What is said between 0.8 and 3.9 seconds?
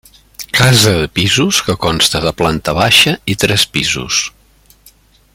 de pisos que consta de planta baixa i tres